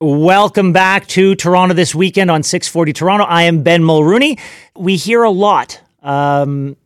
[0.00, 3.24] Welcome back to Toronto this weekend on 640 Toronto.
[3.26, 4.40] I am Ben Mulroney.
[4.76, 6.76] We hear a lot um,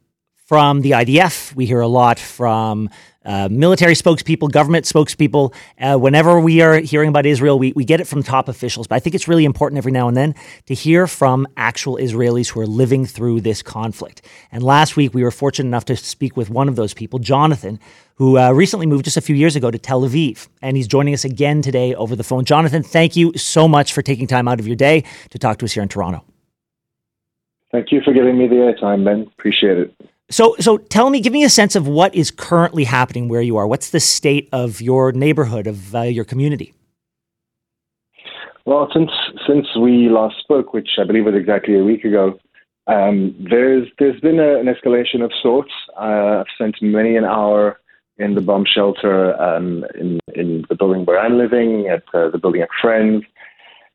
[0.45, 1.55] from the IDF.
[1.55, 2.91] We hear a lot from
[3.25, 5.55] uh, military spokespeople, government spokespeople.
[5.79, 8.87] Uh, whenever we are hearing about Israel, we, we get it from top officials.
[8.87, 10.35] But I think it's really important every now and then
[10.67, 14.23] to hear from actual Israelis who are living through this conflict.
[14.53, 17.81] And last week, we were fortunate enough to speak with one of those people, Jonathan,
[18.15, 20.49] who uh, recently moved just a few years ago to Tel Aviv.
[20.63, 22.45] And he's joining us again today over the phone.
[22.45, 25.65] Jonathan, thank you so much for taking time out of your day to talk to
[25.65, 26.25] us here in Toronto.
[27.71, 29.31] Thank you for giving me the airtime, Ben.
[29.39, 29.95] Appreciate it.
[30.31, 33.57] So, so tell me, give me a sense of what is currently happening where you
[33.57, 33.67] are.
[33.67, 36.75] What's the state of your neighborhood, of uh, your community?
[38.67, 39.11] Well, since
[39.47, 42.39] since we last spoke, which I believe was exactly a week ago,
[42.87, 45.73] um, there's there's been a, an escalation of sorts.
[45.97, 47.81] Uh, I've spent many an hour
[48.19, 52.37] in the bomb shelter um, in in the building where I'm living, at uh, the
[52.37, 53.25] building at friends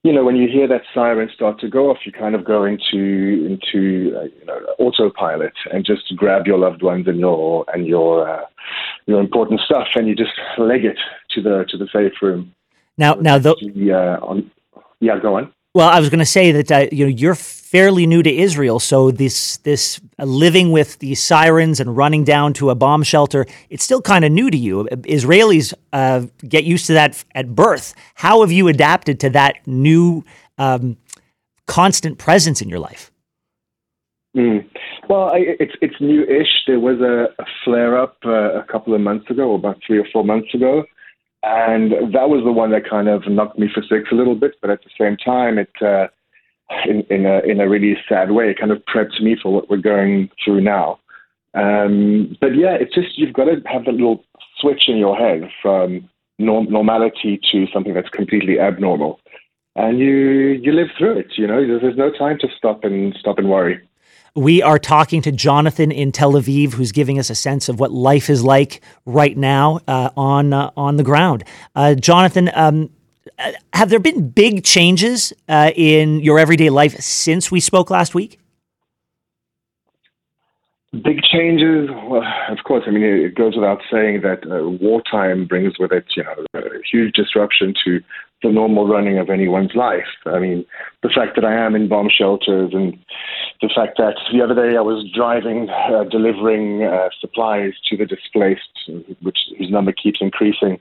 [0.04, 2.66] you know, when you hear that siren start to go off, you kind of go
[2.66, 7.88] into into uh, you know autopilot and just grab your loved ones and your and
[7.88, 8.46] your uh,
[9.06, 10.98] your important stuff, and you just leg it
[11.32, 12.54] to the to the safe room.
[12.98, 13.56] Now, now, the,
[13.92, 14.52] uh, on,
[15.00, 15.52] yeah, go on.
[15.76, 18.80] Well, I was going to say that uh, you know you're fairly new to Israel,
[18.80, 23.48] so this this uh, living with the sirens and running down to a bomb shelter,
[23.72, 24.88] it's still kind of new to you.
[24.92, 27.96] Israelis uh, get used to that at birth.
[28.14, 30.24] How have you adapted to that new
[30.60, 30.98] um,
[31.66, 33.12] constant presence in your life?
[34.38, 34.70] Mm.
[35.10, 36.66] Well, I, it's it's new-ish.
[36.68, 40.24] There was a, a flare-up uh, a couple of months ago, about three or four
[40.24, 40.86] months ago,
[41.44, 44.56] and that was the one that kind of knocked me for six a little bit.
[44.62, 46.08] But at the same time, it uh,
[46.86, 48.50] in, in a in a really sad way.
[48.50, 51.00] It kind of prepped me for what we're going through now.
[51.54, 54.24] Um, but yeah, it's just you've got to have that little
[54.60, 59.20] switch in your head from norm- normality to something that's completely abnormal,
[59.76, 61.34] and you you live through it.
[61.38, 63.82] You know, there's no time to stop and stop and worry.
[64.36, 67.92] We are talking to Jonathan in Tel Aviv, who's giving us a sense of what
[67.92, 71.44] life is like right now uh, on uh, on the ground.
[71.76, 72.90] Uh, Jonathan, um,
[73.38, 78.16] uh, have there been big changes uh, in your everyday life since we spoke last
[78.16, 78.40] week?
[80.94, 81.90] Big changes.
[82.08, 86.06] Well, of course, I mean it goes without saying that uh, wartime brings with it,
[86.18, 86.34] you know,
[86.92, 88.02] huge disruption to
[88.44, 90.06] the normal running of anyone's life.
[90.26, 90.66] I mean,
[91.02, 92.98] the fact that I am in bomb shelters and
[93.62, 98.06] the fact that the other day I was driving, uh, delivering uh, supplies to the
[98.06, 100.80] displaced, which whose number keeps increasing.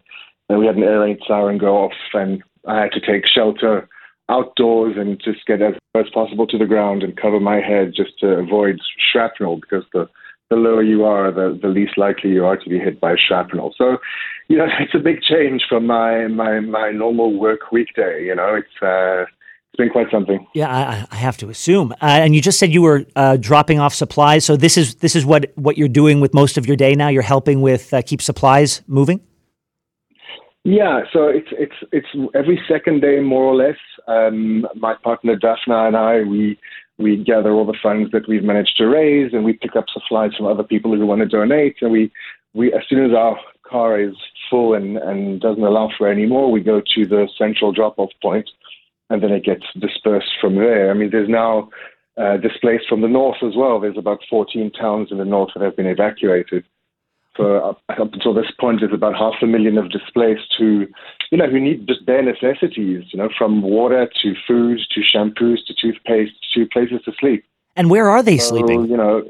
[0.49, 3.89] And we had an air raid siren go off, and I had to take shelter
[4.29, 7.93] outdoors and just get as close as possible to the ground and cover my head
[7.95, 8.79] just to avoid
[9.13, 10.09] shrapnel because the
[10.53, 13.75] the lower you are, the, the least likely you are to be hit by shrapnel.
[13.79, 13.97] So,
[14.49, 18.25] you know, it's a big change from my my, my normal work weekday.
[18.25, 20.47] You know, it's uh, it's been quite something.
[20.55, 21.93] Yeah, I, I have to assume.
[21.93, 24.45] Uh, and you just said you were uh, dropping off supplies.
[24.45, 27.09] So this is this is what what you're doing with most of your day now.
[27.09, 29.21] You're helping with uh, keep supplies moving.
[30.65, 33.79] Yeah, so it's it's it's every second day more or less.
[34.07, 36.57] Um, my partner Daphna and I we
[36.99, 40.35] we gather all the funds that we've managed to raise, and we pick up supplies
[40.37, 41.77] from other people who want to donate.
[41.81, 42.13] And we
[42.55, 43.37] we as soon as our
[43.69, 44.15] car is
[44.49, 48.49] full and and doesn't allow for any more, we go to the central drop-off point,
[49.11, 50.93] and then it gets dispersed from there.
[50.93, 51.71] I mean, there's now
[52.17, 53.81] uh, displaced from the north as well.
[53.81, 56.65] There's about 14 towns in the north that have been evacuated
[57.35, 60.87] for up, up until this point, there's about half a million of displaced who,
[61.31, 65.65] you know, who need just bare necessities, you know, from water to food to shampoos
[65.67, 67.45] to toothpaste to places to sleep.
[67.75, 68.87] And where are they so, sleeping?
[68.89, 69.23] You know,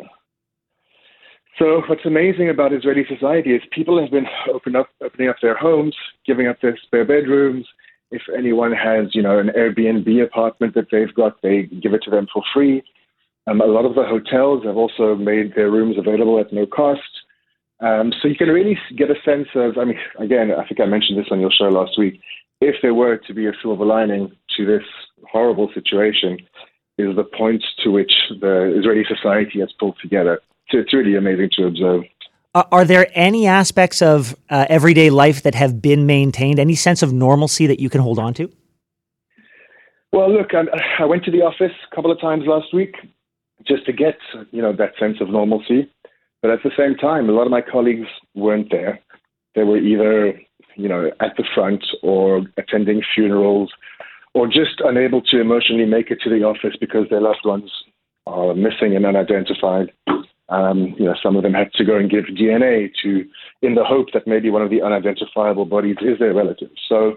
[1.58, 5.56] so what's amazing about Israeli society is people have been open up, opening up their
[5.56, 5.94] homes,
[6.26, 7.66] giving up their spare bedrooms.
[8.10, 12.10] If anyone has, you know, an Airbnb apartment that they've got, they give it to
[12.10, 12.82] them for free.
[13.46, 17.00] Um, a lot of the hotels have also made their rooms available at no cost.
[17.82, 20.86] Um, so you can really get a sense of, I mean, again, I think I
[20.86, 22.20] mentioned this on your show last week.
[22.60, 24.84] If there were to be a silver lining to this
[25.28, 26.38] horrible situation,
[26.98, 30.40] is the point to which the Israeli society has pulled together.
[30.70, 32.02] So it's really amazing to observe.
[32.54, 36.58] Are there any aspects of uh, everyday life that have been maintained?
[36.58, 38.52] Any sense of normalcy that you can hold on to?
[40.12, 40.64] Well, look, I,
[41.02, 42.94] I went to the office a couple of times last week
[43.66, 44.18] just to get,
[44.50, 45.90] you know, that sense of normalcy.
[46.42, 49.00] But at the same time, a lot of my colleagues weren't there.
[49.54, 50.38] They were either,
[50.76, 53.70] you know, at the front or attending funerals
[54.34, 57.70] or just unable to emotionally make it to the office because their loved ones
[58.26, 59.92] are missing and unidentified.
[60.48, 63.24] Um, you know, some of them had to go and give DNA to,
[63.62, 66.70] in the hope that maybe one of the unidentifiable bodies is their relative.
[66.88, 67.16] So,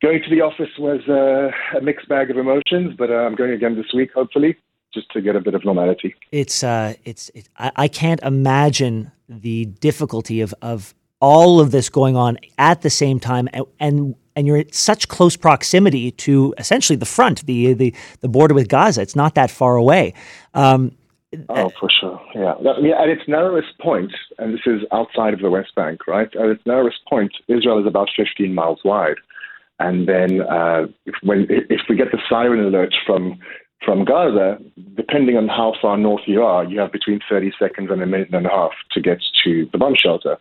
[0.00, 3.52] going to the office was uh, a mixed bag of emotions, but uh, I'm going
[3.52, 4.56] again this week, hopefully,
[4.92, 6.14] just to get a bit of normality.
[6.30, 11.88] It's uh, it's it, I, I can't imagine the difficulty of of all of this
[11.88, 16.54] going on at the same time, and, and and you're at such close proximity to
[16.58, 19.02] essentially the front, the the the border with Gaza.
[19.02, 20.14] It's not that far away.
[20.54, 20.92] Um,
[21.48, 22.20] oh, for sure.
[22.34, 22.54] Yeah.
[22.80, 23.00] yeah.
[23.00, 26.34] At its narrowest point, and this is outside of the West Bank, right?
[26.36, 29.16] At its narrowest point, Israel is about 15 miles wide.
[29.78, 33.38] And then uh, if, when, if we get the siren alert from
[33.84, 34.58] from Gaza,
[34.96, 38.28] depending on how far north you are, you have between 30 seconds and a minute
[38.32, 40.38] and a half to get to the bomb shelter.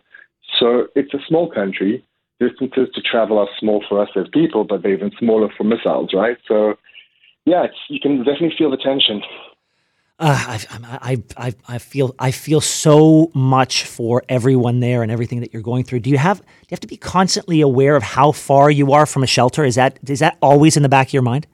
[0.60, 2.04] So it's a small country.
[2.40, 6.12] Distances to travel are small for us as people, but they're even smaller for missiles,
[6.14, 6.38] right?
[6.48, 6.76] So,
[7.46, 9.22] yeah, you can definitely feel the tension.
[10.20, 10.60] Uh, I,
[11.02, 15.64] I, I, I feel I feel so much for everyone there and everything that you're
[15.64, 16.02] going through.
[16.02, 19.08] Do you have do you have to be constantly aware of how far you are
[19.08, 19.64] from a shelter?
[19.64, 21.48] Is that is that always in the back of your mind?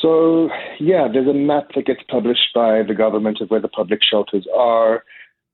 [0.00, 0.48] So
[0.80, 4.46] yeah, there's a map that gets published by the government of where the public shelters
[4.56, 5.04] are.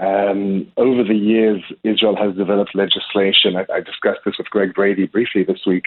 [0.00, 3.54] Um, over the years, Israel has developed legislation.
[3.56, 5.84] I, I, discussed this with Greg Brady briefly this week.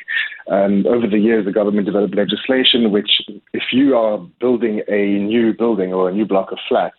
[0.50, 3.10] Um, over the years, the government developed legislation which,
[3.52, 6.96] if you are building a new building or a new block of flats,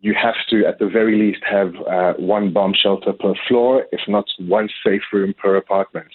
[0.00, 4.00] you have to, at the very least, have uh, one bomb shelter per floor, if
[4.08, 6.08] not one safe room per apartment.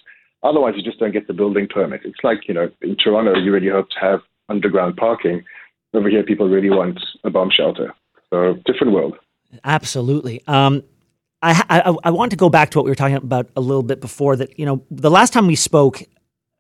[0.44, 2.02] Otherwise, you just don't get the building permit.
[2.04, 5.44] It's like, you know, in Toronto, you really hope to have underground parking.
[5.94, 7.94] Over here, people really want a bomb shelter.
[8.30, 9.18] So, different world.
[9.64, 10.42] Absolutely.
[10.48, 10.84] Um,
[11.42, 13.84] I, I, I want to go back to what we were talking about a little
[13.84, 14.36] bit before.
[14.36, 16.02] That you know, the last time we spoke,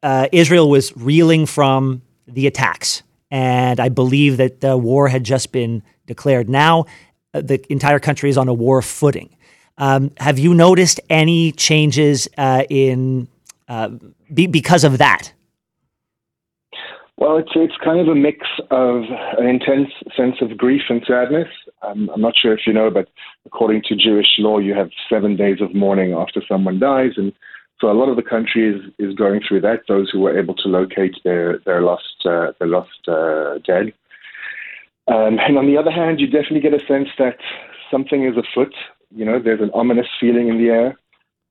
[0.03, 3.01] uh, Israel was reeling from the attacks,
[3.31, 6.49] and I believe that the war had just been declared.
[6.49, 6.85] Now,
[7.33, 9.35] uh, the entire country is on a war footing.
[9.77, 13.27] Um, have you noticed any changes uh, in
[13.67, 13.89] uh,
[14.33, 15.33] be, because of that?
[17.17, 19.03] Well, it's it's kind of a mix of
[19.38, 21.47] an intense sense of grief and sadness.
[21.81, 23.07] Um, I'm not sure if you know, but
[23.45, 27.31] according to Jewish law, you have seven days of mourning after someone dies, and
[27.79, 29.83] so a lot of the country is, is going through that.
[29.88, 33.94] Those who were able to locate their their lost uh, their lost uh, dead,
[35.07, 37.38] um, and on the other hand, you definitely get a sense that
[37.89, 38.73] something is afoot.
[39.15, 41.00] You know, there's an ominous feeling in the air.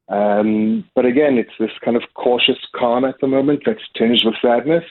[0.09, 4.35] Um, but again, it's this kind of cautious calm at the moment that's tinged with
[4.43, 4.85] sadness.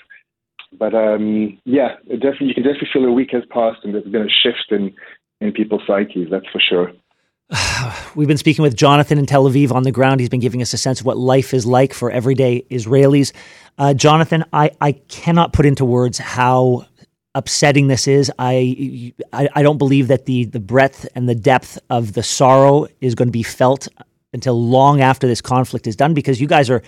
[0.77, 4.23] But um, yeah, definitely you can definitely feel a week has passed and there's been
[4.23, 4.93] a shift in
[5.41, 6.29] in people's psyches.
[6.31, 6.91] That's for sure.
[8.15, 10.19] We've been speaking with Jonathan in Tel Aviv on the ground.
[10.19, 13.33] He's been giving us a sense of what life is like for everyday Israelis.
[13.77, 16.85] Uh, Jonathan, I, I cannot put into words how
[17.35, 18.31] upsetting this is.
[18.37, 22.87] I, I, I don't believe that the the breadth and the depth of the sorrow
[23.01, 23.87] is going to be felt
[24.33, 26.81] until long after this conflict is done because you guys are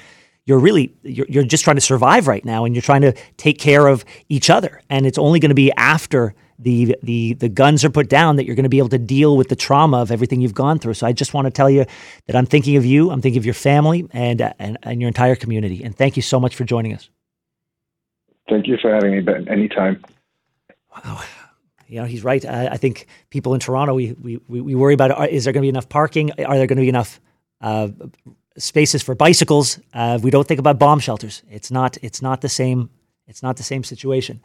[0.45, 3.59] you're really you're, you're just trying to survive right now and you're trying to take
[3.59, 4.81] care of each other.
[4.89, 8.45] And it's only going to be after the the the guns are put down that
[8.45, 10.94] you're going to be able to deal with the trauma of everything you've gone through.
[10.94, 11.86] So i just want to tell you
[12.27, 15.09] that i'm thinking of you i'm thinking of your family and uh, and, and your
[15.09, 15.83] entire community.
[15.83, 17.09] And thank you so much for joining us.
[18.48, 19.50] Thank you for having me ben.
[19.50, 20.01] Anytime.
[20.95, 21.21] Wow.
[21.88, 22.45] You know he's right.
[22.45, 25.65] I, I think people in toronto we, we we worry about is there going to
[25.65, 26.31] be enough parking?
[26.31, 27.19] Are there going to be enough
[27.59, 27.89] uh,
[28.57, 29.79] spaces for bicycles.
[29.93, 31.43] Uh, we don't think about bomb shelters.
[31.49, 31.97] It's not.
[32.01, 32.89] It's not the same.
[33.27, 34.41] It's not the same situation.